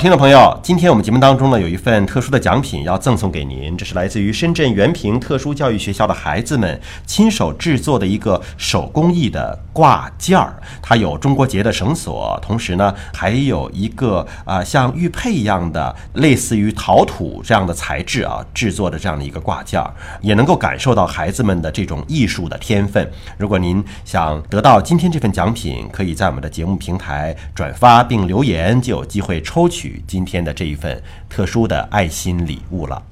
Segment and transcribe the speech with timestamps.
[0.00, 19.92] 听众朋友，今天我们节目当中呢有一份特殊的奖品要赠送给您，这是来自于深圳原平特殊教育学校的孩子们亲手制作的一个手工艺的挂件儿，它有中国结的绳索，同时呢还有一个啊像玉佩一样的类似于陶土这样的材质啊制作的这样的一个挂件儿，
[20.22, 23.06] 也能够感受到孩子们的这种艺术的天分。
[23.36, 29.89] 如果您想得到今天这份奖品，可以在我们的节目平台转发并留言，就有机会抽取。
[30.06, 33.02] 今天的这一份特殊的爱心礼物了。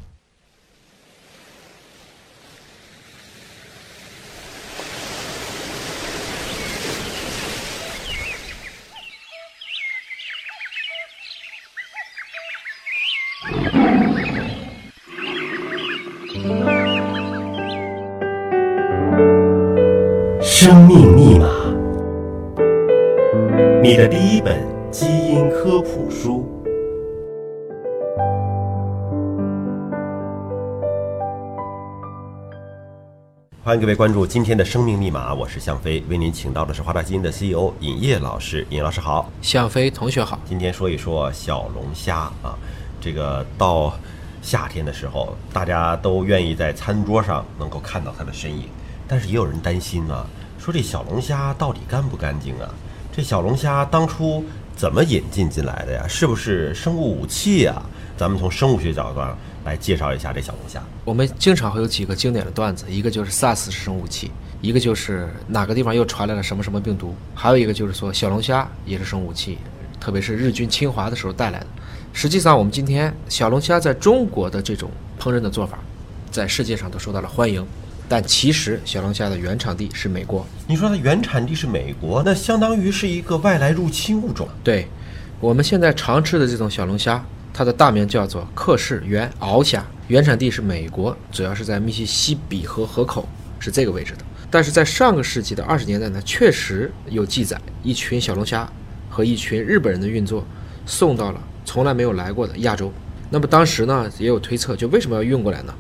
[20.40, 21.48] 生命密码，
[23.82, 26.57] 你的第一本基因科普书。
[33.68, 38.66] 欢迎各位关注今天的生命密码，我是向飞，为您请到的是华大基因的 CEO 尹烨老师。
[38.70, 40.40] 尹老师好，向飞同学好。
[40.48, 42.56] 今天说一说小龙虾啊，
[42.98, 43.92] 这个到
[44.40, 48.70] 夏天的时候，大家都愿意在餐桌上能够看到它的身影，
[49.06, 50.24] 但是也有人担心啊，
[50.58, 52.72] 说这小龙虾到底干不干净啊？
[53.12, 54.42] 这小龙虾当初
[54.78, 56.06] 怎么引进进来的呀？
[56.08, 57.82] 是不是生物武器呀？
[58.16, 59.36] 咱们从生物学角度上。
[59.64, 60.82] 来介绍一下这小龙虾。
[61.04, 64.30] 我们经常会有几个经典的段子，一个就是 SARS 是生物武器，
[64.62, 69.58] 一个就是哪个地方又传来了什么什么病毒，还有一个就是说小龙虾也是生物武器，
[70.00, 71.66] 特别是日军侵华的时候带来的。
[72.14, 74.90] 实际上，我们今天小龙虾在中国的这种
[75.20, 75.78] 烹饪的做法，
[76.30, 77.62] 在世界上都受到了欢迎。
[78.08, 80.46] 但其实小龙虾的原产地是美国。
[80.66, 84.48] 你说它原产地是美国，那相当于是一个外来入侵物种。
[84.64, 84.88] 对，
[85.40, 87.24] 我们现在常吃的这种小龙虾。
[87.50, 93.28] 它的大名叫做克氏原螯虾，原产地是美国，主要是在密西西比河河口，
[93.58, 94.18] 是这个位置的。
[94.48, 98.70] 但是在上个世纪的二十年代呢，确实有记载，一群小龙虾
[99.10, 100.46] 和一群日本人的运作
[100.86, 102.92] 送到了从来没有来过的亚洲。
[103.28, 105.74] 那么当时呢，也有推测，就为什么要运过来呢？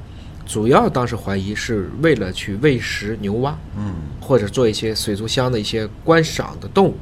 [0.48, 6.96] 主要当时怀疑是为了去喂食牛蛙，嗯，或者做一些水族箱的一些观赏的动物。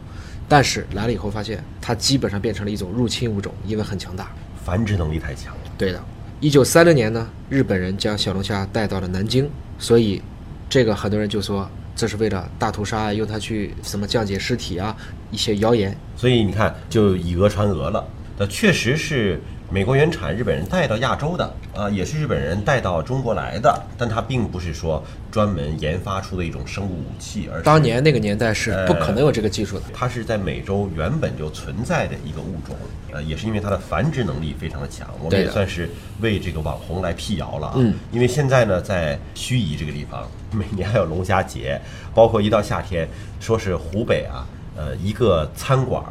[0.49, 4.33] 但是来了以后发现，它基本上变成了一种入侵物种，因为很强大。
[4.65, 5.61] 繁殖能力太强了。
[5.79, 6.05] 对的，
[6.41, 10.21] 一九三零年呢，日本人将小龙虾带到了南京，所以
[10.69, 14.97] 这个很多人就说这是为了大屠杀，用它去什么降解尸体啊，
[15.31, 15.97] 一些谣言。
[16.17, 18.05] 所以你看，就以讹传讹了。
[18.37, 19.41] 那确实是。
[19.69, 29.82] 美国原产，日本人带到亚洲的啊，也是日本人带到中国来的，但它并不是说专门研发出的一种生物武器，而当年那个年代是不可能有这个技术的。
[29.93, 32.77] 它是在美洲原本就存在的一个物种，
[33.12, 35.09] 呃，也是因为它的繁殖能力非常的强。
[35.21, 35.91] 我们也算是
[36.21, 37.75] 为这个网红来辟谣了啊。
[37.77, 37.94] 嗯。
[38.12, 41.81] 因为现在呢，在盱眙这个地方，每年还有龙虾节，
[42.15, 43.09] 包括一到夏天，
[43.41, 44.47] 说是湖北啊，
[44.77, 46.04] 呃，一个餐馆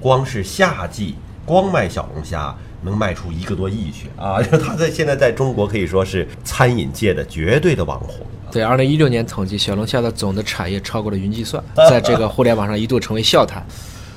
[0.00, 2.52] 光是夏季光卖小龙虾。
[2.82, 4.40] 能卖出一个多亿去啊！
[4.62, 8.26] 他在现在在中国可以说是餐饮界的绝对的网红。
[8.50, 13.64] 对，二零一六年统计，小龙虾的总的产业超过了云计算， 在这个互联网上一度成为笑谈。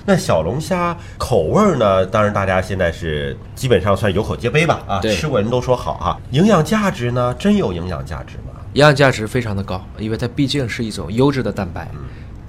[0.06, 2.06] 那小龙虾口味呢？
[2.06, 4.82] 当然，大家现在是基本上算有口皆碑吧？
[4.88, 6.18] 啊，吃过人都说好啊。
[6.32, 7.36] 营养价值呢？
[7.38, 8.60] 真有营养价值吗？
[8.74, 11.90] 营养价值非常的高，因为它毕竟是一种优质的蛋白。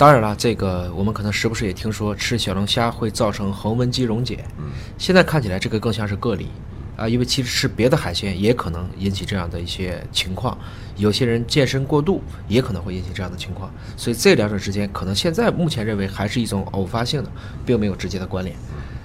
[0.00, 4.43] 当然了，这个我们可能时不时也听说吃小龙虾会造成横纹肌溶解。
[4.56, 6.49] 嗯，现在看起来这个更像是个例，
[6.97, 10.56] 啊，因为其实吃别的海鲜也可能引起这样的一些情况。
[10.97, 17.31] 有些人健身过度也可能会引起这样的情况，所以这两者之间可能现在目前认为还是一种偶发性的，
[17.67, 18.56] 并没有直接的关联。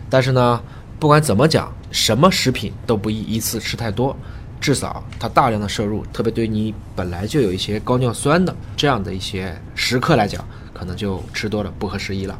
[0.09, 0.63] 但是呢，
[0.97, 4.15] 不管怎么讲，什么食品都不宜一次吃太多，
[4.65, 10.43] 至少它大量的摄入，特别对你本来就有一些高尿酸的这样的一些食客来讲。
[10.73, 12.35] 可能就吃多了不合时宜了。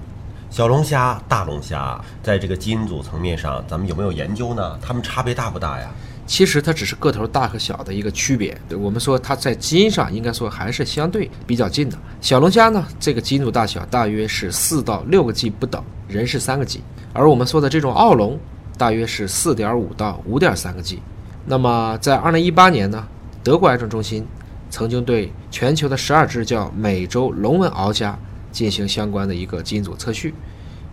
[0.49, 4.79] 小龙虾、大龙虾，在这个基因组层面上，咱们有没有研究呢？
[4.81, 5.91] 它们差别大不大呀？
[6.25, 8.57] 其实它只是个头大和小的一个区别。
[8.77, 11.95] 我们说它在基因上应该说还是相对比较近的。
[12.21, 16.81] 小龙虾呢，这个基因组大小大约是四到六个 G 不等，人是三个 G。
[17.13, 18.37] 而我们说的这种澳龙，
[18.77, 20.99] 大约是四点五到五点三个 G。
[21.45, 23.07] 那么在二零一八年呢
[23.43, 24.25] 德国癌症中心
[24.71, 28.17] 曾经对全球的十二只叫美洲龙纹螯虾
[28.51, 30.33] 进行相关的一个基因组测序。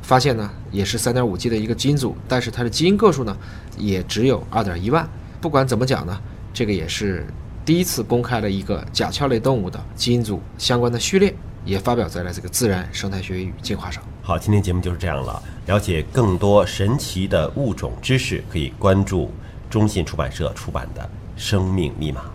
[0.02, 3.34] 发现呢也是三点五 g 的一个基因组但是它的基因个数呢
[3.78, 5.08] 也只有二点一万。
[5.40, 6.20] 不管怎么讲呢
[6.52, 7.26] 这个也是
[7.64, 11.34] 第一次公开了一个甲壳类动物的基因组相关的序列
[11.64, 15.40] 也发表在了这个自然生态学与进化上好今天节目就是这样了。
[15.66, 19.30] 了解更多神奇的物种知识可以关注
[19.72, 22.31] 中信出版社出版的生命密码。